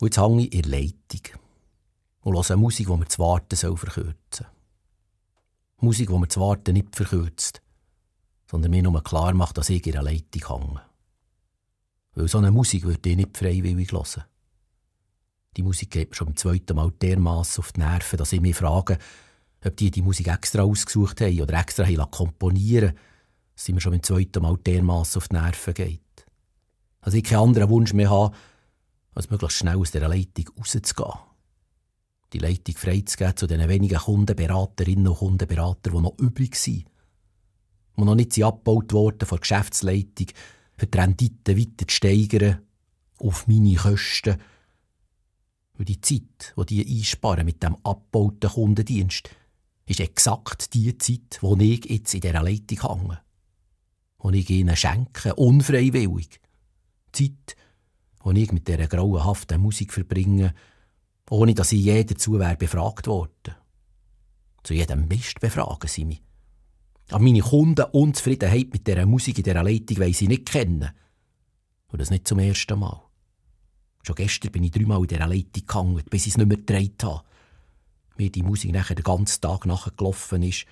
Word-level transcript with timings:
Und 0.00 0.06
jetzt 0.06 0.18
hänge 0.18 0.46
ich 0.46 0.54
in 0.54 0.62
der 0.62 0.70
Leitung 0.70 1.40
und 2.22 2.48
höre 2.48 2.56
Musik, 2.56 2.86
die 2.86 2.96
mir 2.96 3.04
das 3.04 3.18
Warten 3.18 3.56
soll 3.56 3.76
verkürzen 3.76 4.14
soll. 4.32 4.46
Musik, 5.78 6.08
die 6.08 6.18
mir 6.18 6.26
das 6.26 6.38
Warten 6.38 6.72
nicht 6.72 6.96
verkürzt, 6.96 7.62
sondern 8.50 8.70
mir 8.70 8.82
nur 8.82 9.02
klar 9.04 9.34
macht, 9.34 9.58
dass 9.58 9.68
ich 9.68 9.86
in 9.86 9.92
der 9.92 10.02
Leitung 10.02 10.48
hänge. 10.48 10.82
Weil 12.14 12.28
so 12.28 12.38
eine 12.38 12.50
Musik 12.50 12.84
würde 12.84 13.10
ich 13.10 13.16
nicht 13.16 13.36
freiwillig 13.36 13.92
hören. 13.92 14.24
Die 15.56 15.62
Musik 15.62 15.90
geht 15.90 16.10
mir 16.10 16.16
schon 16.16 16.28
beim 16.28 16.36
zweiten 16.36 16.76
Mal 16.76 16.90
dermassen 16.92 17.60
auf 17.60 17.72
die 17.72 17.80
Nerven, 17.80 18.16
dass 18.16 18.32
ich 18.32 18.40
mich 18.40 18.56
frage, 18.56 18.98
ob 19.64 19.76
die 19.76 19.90
die 19.90 20.02
Musik 20.02 20.28
extra 20.28 20.62
ausgesucht 20.62 21.20
haben 21.20 21.40
oder 21.40 21.58
extra 21.58 21.84
haben 21.84 22.10
komponieren 22.10 22.94
dass 23.54 23.66
sie 23.66 23.74
mir 23.74 23.80
schon 23.82 23.92
beim 23.92 24.02
zweiten 24.02 24.42
Mal 24.42 24.56
dermassen 24.56 25.18
auf 25.18 25.28
die 25.28 25.34
Nerven 25.34 25.74
geht. 25.74 26.00
Dass 27.02 27.12
ich 27.12 27.24
keinen 27.24 27.40
anderen 27.40 27.68
Wunsch 27.68 27.92
mehr 27.92 28.08
habe, 28.08 28.34
als 29.14 29.30
möglichst 29.30 29.58
schnell 29.58 29.76
aus 29.76 29.90
dieser 29.90 30.08
Leitung 30.08 30.48
rauszugehen. 30.56 31.18
Die 32.32 32.38
Leitung 32.38 32.76
freizugeben 32.76 33.36
zu 33.36 33.46
den 33.46 33.68
wenigen 33.68 33.98
Kundenberaterinnen 33.98 35.08
und 35.08 35.18
Kundenberatern, 35.18 35.94
die 35.94 36.00
noch 36.00 36.18
übrig 36.18 36.54
sind. 36.54 36.86
Die 37.96 38.04
noch 38.04 38.14
nicht 38.14 38.42
abgebaut 38.42 38.92
wurden 38.92 39.26
von 39.26 39.36
der 39.36 39.40
Geschäftsleitung, 39.40 40.28
für 40.76 40.86
die 40.86 40.98
Rendite 40.98 41.58
weiter 41.58 41.88
zu 41.88 41.94
steigern, 41.94 42.60
auf 43.18 43.46
meine 43.46 43.74
Kosten. 43.74 44.40
Weil 45.74 45.84
die 45.84 46.00
Zeit, 46.00 46.54
die 46.56 46.66
die 46.66 46.98
einsparen 46.98 47.44
mit 47.44 47.62
dem 47.62 47.76
abgebauten 47.82 48.50
Kundendienst, 48.50 49.30
ist 49.86 50.00
exakt 50.00 50.72
die 50.74 50.96
Zeit, 50.98 51.38
wo 51.40 51.56
ich 51.56 51.84
jetzt 51.84 52.14
in 52.14 52.20
dieser 52.20 52.42
Leitung 52.42 53.00
hänge. 53.00 53.20
Die 54.22 54.38
ich 54.38 54.50
ihnen 54.50 54.76
schenke, 54.76 55.34
unfreiwillig. 55.34 56.40
Zeit, 57.12 57.56
die 58.24 58.42
ich 58.42 58.52
mit 58.52 58.68
dieser 58.68 58.86
grauenhaften 58.86 59.60
Musik 59.60 59.92
verbringe, 59.92 60.54
ohne 61.30 61.54
dass 61.54 61.72
ich 61.72 61.84
je 61.84 62.04
dazu 62.04 62.38
wäre 62.38 62.56
befragt 62.56 63.06
worden. 63.06 63.54
Zu 64.62 64.74
jedem 64.74 65.08
Mist 65.08 65.40
befragen 65.40 65.88
sie 65.88 66.04
mich. 66.04 66.22
Aber 67.10 67.24
meine 67.24 67.40
Kunden 67.40 67.84
Unzufriedenheit 67.92 68.72
mit 68.72 68.86
dieser 68.86 69.06
Musik 69.06 69.38
in 69.38 69.44
dieser 69.44 69.62
Leitung 69.62 69.98
weil 69.98 70.14
sie 70.14 70.28
nicht 70.28 70.46
kennen. 70.46 70.90
Und 71.88 72.00
das 72.00 72.10
nicht 72.10 72.28
zum 72.28 72.38
ersten 72.38 72.78
Mal. 72.78 73.02
Schon 74.02 74.14
gestern 74.14 74.52
bin 74.52 74.64
ich 74.64 74.70
dreimal 74.70 75.00
in 75.00 75.08
dieser 75.08 75.26
Leitung 75.26 75.66
gehangen, 75.66 76.04
bis 76.08 76.26
ich 76.26 76.32
es 76.32 76.38
nicht 76.38 76.46
mehr 76.46 76.56
gedreht 76.56 77.02
habe. 77.02 77.24
Mir 78.16 78.30
die 78.30 78.42
Musik 78.42 78.72
nachher 78.72 78.94
den 78.94 79.02
ganzen 79.02 79.40
Tag 79.40 79.66
nachgelaufen 79.66 80.42
ist. 80.42 80.66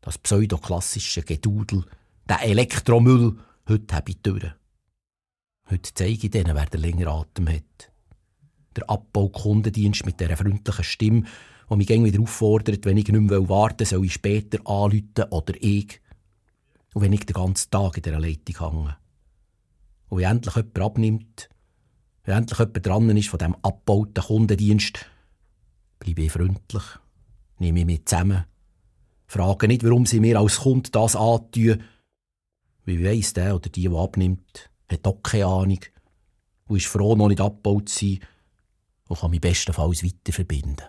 Das 0.00 0.18
pseudoklassische 0.18 1.22
Gedudel, 1.22 1.84
der 2.28 2.42
Elektromüll, 2.42 3.38
heute 3.68 3.94
habe 3.94 4.10
ich 4.10 4.22
durch. 4.22 4.52
Heute 5.72 5.94
zeige 5.94 6.26
ich 6.26 6.30
denen, 6.30 6.54
wer 6.54 6.66
den 6.66 6.82
länger 6.82 7.06
Atem 7.06 7.48
hat. 7.48 7.90
Der 8.76 8.90
Abbaukundendienst 8.90 10.04
mit 10.04 10.20
dieser 10.20 10.36
freundlichen 10.36 10.84
Stimme, 10.84 11.22
die 11.70 11.76
mich 11.76 11.88
wieder 11.88 12.20
auffordert, 12.20 12.84
wenn 12.84 12.98
ich 12.98 13.08
nicht 13.08 13.18
mehr 13.18 13.48
warten 13.48 13.80
will, 13.80 13.86
soll 13.86 14.04
ich 14.04 14.12
später 14.12 14.58
anrufen 14.66 15.24
oder 15.30 15.54
ich. 15.62 16.02
Und 16.92 17.00
wenn 17.00 17.14
ich 17.14 17.24
den 17.24 17.32
ganzen 17.32 17.70
Tag 17.70 17.96
in 17.96 18.02
dieser 18.02 18.20
Leitung 18.20 18.70
hänge. 18.70 18.96
Und 20.10 20.18
wenn 20.18 20.26
endlich 20.26 20.56
jemand 20.56 20.78
abnimmt, 20.78 21.48
wenn 22.24 22.36
endlich 22.36 22.58
jemand 22.58 22.86
dran 22.86 23.16
ist 23.16 23.28
von 23.30 23.38
diesem 23.38 23.56
abgebauten 23.62 24.24
Kundendienst, 24.24 25.06
bleibe 26.00 26.20
ich 26.20 26.32
freundlich, 26.32 26.84
nehme 27.60 27.86
mich 27.86 28.04
zusammen, 28.04 28.44
frage 29.26 29.68
nicht, 29.68 29.84
warum 29.84 30.04
sie 30.04 30.20
mir 30.20 30.38
als 30.38 30.60
Kunde 30.60 30.90
das 30.90 31.16
antun, 31.16 31.82
wie 32.84 33.02
weiss 33.02 33.32
der 33.32 33.54
oder 33.54 33.70
die, 33.70 33.88
der 33.88 33.92
abnimmt, 33.92 34.68
hat 34.92 35.06
auch 35.06 35.22
keine 35.22 35.46
Ahnung 35.46 35.80
und 36.66 36.76
ist 36.76 36.86
froh, 36.86 37.14
noch 37.14 37.28
nicht 37.28 37.40
abgebaut 37.40 37.88
zu 37.88 38.06
sein 38.06 38.20
und 39.08 39.18
kann 39.18 39.30
mich 39.30 39.40
bestenfalls 39.40 40.04
weiter 40.04 40.32
verbinden. 40.32 40.82